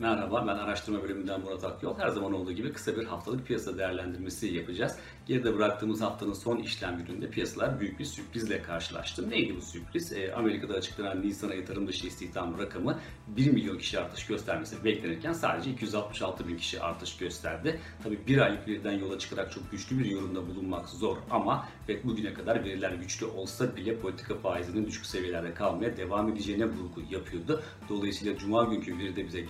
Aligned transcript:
Merhaba, 0.00 0.46
ben 0.46 0.54
araştırma 0.54 1.02
bölümünden 1.02 1.40
Murat 1.40 1.64
Akyol. 1.64 1.98
Her 1.98 2.08
zaman 2.08 2.32
olduğu 2.32 2.52
gibi 2.52 2.72
kısa 2.72 2.96
bir 2.96 3.04
haftalık 3.04 3.46
piyasa 3.46 3.78
değerlendirmesi 3.78 4.46
yapacağız. 4.46 4.96
Geride 5.26 5.56
bıraktığımız 5.56 6.00
haftanın 6.00 6.32
son 6.32 6.56
işlem 6.56 7.04
gününde 7.04 7.30
piyasalar 7.30 7.80
büyük 7.80 7.98
bir 7.98 8.04
sürprizle 8.04 8.62
karşılaştı. 8.62 9.30
Neydi 9.30 9.56
bu 9.56 9.60
sürpriz? 9.60 10.12
Ee, 10.12 10.32
Amerika'da 10.32 10.74
açıklanan 10.74 11.22
Nisan 11.22 11.50
ayı 11.50 11.66
tarım 11.66 11.88
dışı 11.88 12.06
istihdam 12.06 12.58
rakamı 12.58 12.98
1 13.28 13.50
milyon 13.50 13.78
kişi 13.78 14.00
artış 14.00 14.26
göstermesi 14.26 14.84
beklenirken 14.84 15.32
sadece 15.32 15.70
266 15.70 16.48
bin 16.48 16.56
kişi 16.56 16.82
artış 16.82 17.16
gösterdi. 17.16 17.80
Tabi 18.02 18.18
bir 18.26 18.38
aylık 18.38 18.68
veriden 18.68 18.92
yola 18.92 19.18
çıkarak 19.18 19.52
çok 19.52 19.70
güçlü 19.70 19.98
bir 19.98 20.04
yorumda 20.04 20.46
bulunmak 20.46 20.88
zor 20.88 21.16
ama 21.30 21.68
FED 21.86 22.04
bugüne 22.04 22.34
kadar 22.34 22.64
veriler 22.64 22.92
güçlü 22.92 23.26
olsa 23.26 23.76
bile 23.76 23.98
politika 23.98 24.34
faizinin 24.34 24.86
düşük 24.86 25.06
seviyelerde 25.06 25.54
kalmaya 25.54 25.96
devam 25.96 26.28
edeceğine 26.28 26.64
vurgu 26.64 27.02
yapıyordu. 27.10 27.62
Dolayısıyla 27.88 28.38
Cuma 28.38 28.64
günkü 28.64 28.98
veride 28.98 29.26
bize 29.26 29.40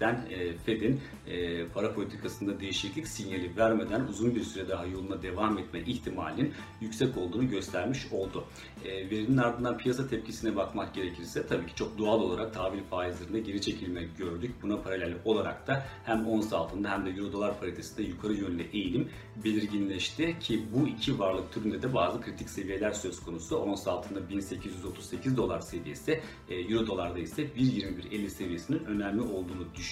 gerçekten 0.00 0.36
e, 0.38 0.52
Fed'in 0.52 1.00
e, 1.26 1.66
para 1.66 1.94
politikasında 1.94 2.60
değişiklik 2.60 3.08
sinyali 3.08 3.56
vermeden 3.56 4.00
uzun 4.00 4.34
bir 4.34 4.42
süre 4.42 4.68
daha 4.68 4.86
yoluna 4.86 5.22
devam 5.22 5.58
etme 5.58 5.80
ihtimalinin 5.80 6.52
yüksek 6.80 7.16
olduğunu 7.16 7.48
göstermiş 7.50 8.12
oldu. 8.12 8.44
E, 8.84 9.10
verinin 9.10 9.36
ardından 9.36 9.78
piyasa 9.78 10.08
tepkisine 10.08 10.56
bakmak 10.56 10.94
gerekirse 10.94 11.46
tabii 11.46 11.66
ki 11.66 11.74
çok 11.74 11.98
doğal 11.98 12.20
olarak 12.20 12.54
tahvil 12.54 12.82
faizlerinde 12.90 13.40
geri 13.40 13.60
çekilme 13.60 14.02
gördük. 14.18 14.54
Buna 14.62 14.76
paralel 14.76 15.14
olarak 15.24 15.66
da 15.66 15.86
hem 16.04 16.26
ons 16.26 16.52
altında 16.52 16.90
hem 16.90 17.06
de 17.06 17.10
euro 17.10 17.32
dolar 17.32 17.60
paritesinde 17.60 18.02
yukarı 18.02 18.32
yönlü 18.32 18.62
eğilim 18.72 19.08
belirginleşti 19.44 20.38
ki 20.40 20.62
bu 20.74 20.88
iki 20.88 21.18
varlık 21.18 21.52
türünde 21.52 21.82
de 21.82 21.94
bazı 21.94 22.20
kritik 22.20 22.50
seviyeler 22.50 22.92
söz 22.92 23.20
konusu. 23.20 23.56
Ons 23.56 23.88
altında 23.88 24.28
1838 24.28 25.36
dolar 25.36 25.60
seviyesi, 25.60 26.20
euro 26.50 26.86
dolarda 26.86 27.18
ise 27.18 27.42
1.21.50 27.42 28.28
seviyesinin 28.28 28.84
önemli 28.84 29.20
olduğunu 29.20 29.66
düşünüyoruz. 29.74 29.83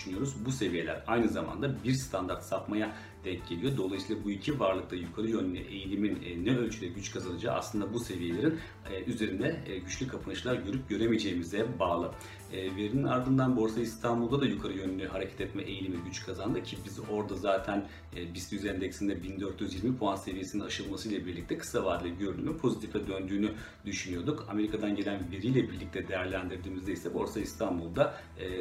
Bu 0.45 0.53
seviyeler 0.53 1.05
aynı 1.07 1.29
zamanda 1.29 1.85
bir 1.85 1.93
standart 1.93 2.43
sapmaya 2.43 2.97
denk 3.25 3.49
geliyor. 3.49 3.77
Dolayısıyla 3.77 4.25
bu 4.25 4.31
iki 4.31 4.61
varlıkta 4.61 4.97
yukarı 4.97 5.31
yönlü 5.31 5.59
eğilimin 5.59 6.23
e, 6.25 6.45
ne 6.45 6.57
ölçüde 6.59 6.87
güç 6.87 7.13
kazanacağı 7.13 7.55
aslında 7.55 7.93
bu 7.93 8.01
seviyelerin 8.01 8.59
e, 8.91 9.11
üzerinde 9.11 9.61
e, 9.67 9.79
güçlü 9.79 10.09
kapanışlar 10.09 10.55
görüp 10.55 10.89
göremeyeceğimize 10.89 11.67
bağlı. 11.79 12.11
Verinin 12.53 13.05
ardından 13.05 13.57
Borsa 13.57 13.81
İstanbul'da 13.81 14.41
da 14.41 14.47
yukarı 14.47 14.73
yönlü 14.73 15.09
hareket 15.09 15.41
etme 15.41 15.63
eğilimi 15.63 15.97
güç 16.05 16.27
kazandı 16.27 16.63
ki 16.63 16.77
biz 16.85 16.99
orada 17.11 17.35
zaten 17.35 17.89
BIST 18.35 18.53
100 18.53 18.67
endeksinde 18.67 19.23
1420 19.23 19.97
puan 19.97 20.17
seviyesinin 20.17 20.63
aşılmasıyla 20.63 21.27
birlikte 21.27 21.59
kısa 21.59 21.85
vadeli 21.85 22.19
görünümü 22.19 22.59
pozitife 22.59 23.07
döndüğünü 23.07 23.53
düşünüyorduk. 23.87 24.47
Amerika'dan 24.51 24.97
gelen 24.97 25.21
veriyle 25.33 25.71
birlikte 25.71 26.09
değerlendirdiğimizde 26.09 26.93
ise 26.93 27.15
Borsa 27.15 27.41
İstanbul'da 27.41 28.15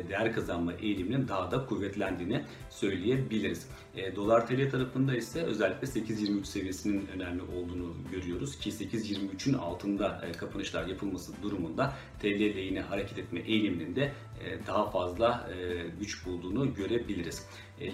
değer 0.10 0.34
kazanma 0.34 0.74
eğiliminin 0.74 1.21
daha 1.28 1.52
da 1.52 1.66
kuvvetlendiğini 1.66 2.46
söyleyebiliriz. 2.70 3.68
Dolar 4.16 4.48
TL 4.48 4.72
tarafında 4.72 5.16
ise 5.16 5.44
özellikle 5.44 5.88
8.23 5.88 6.46
seviyesinin 6.46 7.08
önemli 7.08 7.42
olduğunu 7.42 7.96
görüyoruz 8.12 8.60
ki 8.60 8.70
8.23'ün 8.70 9.54
altında 9.54 10.22
e, 10.28 10.32
kapanışlar 10.32 10.88
yapılması 10.88 11.32
durumunda 11.42 11.94
TL 12.22 12.26
lehine 12.26 12.82
hareket 12.82 13.20
etme 13.20 13.40
eğiliminin 13.40 13.96
de 13.96 14.14
e, 14.44 14.68
daha 14.68 14.90
fazla 14.90 15.50
e, 15.54 15.88
güç 16.00 16.26
bulduğunu 16.26 16.74
görebiliriz. 16.74 17.46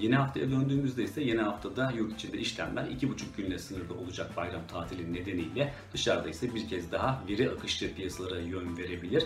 Yeni 0.01 0.15
haftaya 0.15 0.51
döndüğümüzde 0.51 1.03
ise 1.03 1.23
yeni 1.23 1.41
haftada 1.41 1.91
yurt 1.91 2.13
içinde 2.13 2.37
işlemler 2.37 2.83
2,5 2.83 3.07
günle 3.37 3.59
sınırlı 3.59 3.93
olacak 3.93 4.37
bayram 4.37 4.67
tatili 4.67 5.13
nedeniyle 5.13 5.73
dışarıda 5.93 6.29
ise 6.29 6.55
bir 6.55 6.69
kez 6.69 6.91
daha 6.91 7.23
veri 7.29 7.49
akışçı 7.49 7.95
piyasalara 7.95 8.39
yön 8.39 8.77
verebilir. 8.77 9.23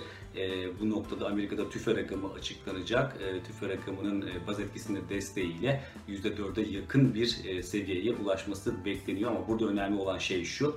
Bu 0.79 0.89
noktada 0.89 1.27
Amerika'da 1.27 1.69
tüfe 1.69 1.95
rakamı 1.95 2.33
açıklanacak. 2.33 3.17
Tüfe 3.47 3.69
rakamının 3.91 4.29
baz 4.47 4.59
etkisinin 4.59 5.09
desteğiyle 5.09 5.83
%4'e 6.09 6.71
yakın 6.71 7.13
bir 7.13 7.27
seviyeye 7.63 8.13
ulaşması 8.13 8.85
bekleniyor 8.85 9.31
ama 9.31 9.47
burada 9.47 9.65
önemli 9.65 9.99
olan 9.99 10.17
şey 10.17 10.43
şu 10.43 10.75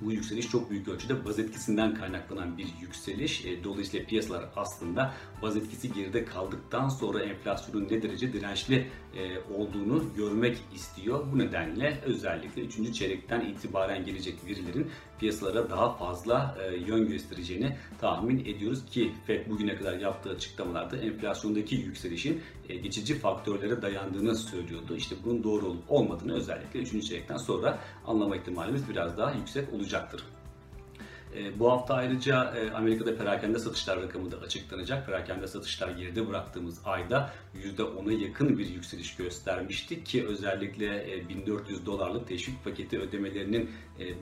bu 0.00 0.12
yükseliş 0.12 0.50
çok 0.50 0.70
büyük 0.70 0.88
ölçüde 0.88 1.24
baz 1.24 1.38
etkisinden 1.38 1.94
kaynaklanan 1.94 2.58
bir 2.58 2.68
yükseliş. 2.80 3.44
E, 3.44 3.64
dolayısıyla 3.64 4.06
piyasalar 4.06 4.44
aslında 4.56 5.14
baz 5.42 5.56
etkisi 5.56 5.92
geride 5.92 6.24
kaldıktan 6.24 6.88
sonra 6.88 7.20
enflasyonun 7.20 7.88
ne 7.90 8.02
derece 8.02 8.32
dirençli 8.32 8.86
e, 9.16 9.38
olduğunu 9.54 10.04
görmek 10.16 10.58
istiyor. 10.74 11.26
Bu 11.32 11.38
nedenle 11.38 12.00
özellikle 12.04 12.62
3. 12.62 12.94
çeyrekten 12.94 13.40
itibaren 13.40 14.04
gelecek 14.04 14.34
verilerin 14.46 14.90
piyasalara 15.20 15.70
daha 15.70 15.92
fazla 15.96 16.58
e, 16.62 16.76
yön 16.76 17.08
göstereceğini 17.08 17.76
tahmin 18.00 18.40
ediyoruz 18.40 18.86
ki 18.90 19.12
FED 19.26 19.50
bugüne 19.50 19.76
kadar 19.76 19.98
yaptığı 19.98 20.30
açıklamalarda 20.30 20.96
enflasyondaki 20.96 21.74
yükselişin 21.74 22.42
geçici 22.68 23.18
faktörlere 23.18 23.82
dayandığını 23.82 24.34
söylüyordu. 24.36 24.96
İşte 24.96 25.16
bunun 25.24 25.44
doğru 25.44 25.66
olup 25.66 25.82
olmadığını 25.88 26.34
özellikle 26.34 26.80
3. 26.80 27.08
çeyrekten 27.08 27.36
sonra 27.36 27.78
anlama 28.06 28.36
ihtimalimiz 28.36 28.88
biraz 28.88 29.18
daha 29.18 29.32
yüksek 29.32 29.72
olacak 29.72 29.96
olacaktır. 29.96 30.24
E, 31.36 31.58
bu 31.58 31.72
hafta 31.72 31.94
ayrıca 31.94 32.54
e, 32.54 32.70
Amerika'da 32.70 33.16
perakende 33.16 33.58
satışlar 33.58 34.02
rakamı 34.02 34.32
da 34.32 34.36
açıklanacak. 34.36 35.06
Perakende 35.06 35.46
satışlar 35.46 35.88
geride 35.88 36.28
bıraktığımız 36.28 36.80
ayda 36.84 37.30
%10'a 37.54 38.12
yakın 38.12 38.58
bir 38.58 38.66
yükseliş 38.66 39.16
göstermişti 39.16 40.04
ki 40.04 40.26
özellikle 40.26 41.06
1400 41.28 41.80
e, 41.80 41.86
dolarlık 41.86 42.28
teşvik 42.28 42.64
paketi 42.64 42.98
ödemelerinin 42.98 43.70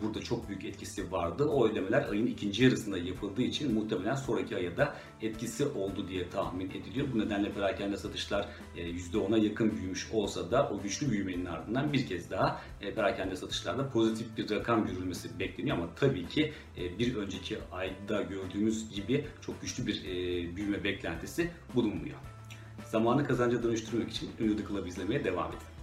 burada 0.02 0.20
çok 0.20 0.48
büyük 0.48 0.64
etkisi 0.64 1.12
vardı. 1.12 1.44
O 1.44 1.69
ödemeler 1.69 2.08
ayın 2.08 2.26
ikinci 2.26 2.64
yarısında 2.64 2.98
yapıldığı 2.98 3.42
için 3.42 3.75
muhtemelen 3.75 4.14
sonraki 4.14 4.56
aya 4.56 4.76
da 4.76 4.94
etkisi 5.22 5.66
oldu 5.66 6.08
diye 6.08 6.31
tahmin 6.31 6.70
ediliyor. 6.70 7.06
Bu 7.14 7.19
nedenle 7.19 7.52
perakende 7.52 7.96
satışlar 7.96 8.48
%10'a 8.76 9.38
yakın 9.38 9.76
büyümüş 9.76 10.08
olsa 10.12 10.50
da 10.50 10.69
o 10.69 10.82
güçlü 10.82 11.10
büyümenin 11.10 11.44
ardından 11.44 11.92
bir 11.92 12.06
kez 12.06 12.31
daha 12.31 12.60
perakende 12.81 13.36
satışlarda 13.36 13.88
pozitif 13.88 14.36
bir 14.36 14.50
rakam 14.50 14.86
görülmesi 14.86 15.38
bekleniyor 15.38 15.76
ama 15.76 15.88
tabii 15.96 16.26
ki 16.28 16.52
bir 16.98 17.03
bir 17.06 17.15
önceki 17.15 17.59
ayda 17.72 18.22
gördüğümüz 18.22 18.94
gibi 18.94 19.25
çok 19.41 19.62
güçlü 19.62 19.87
bir 19.87 20.04
e, 20.04 20.56
büyüme 20.56 20.84
beklentisi 20.84 21.50
bulunmuyor. 21.75 22.16
Zamanı 22.87 23.26
kazanca 23.26 23.62
dönüştürmek 23.62 24.10
için 24.10 24.31
Ünlü 24.41 24.56
The 24.56 24.69
Club 24.69 24.87
izlemeye 24.87 25.25
devam 25.25 25.48
edin. 25.48 25.73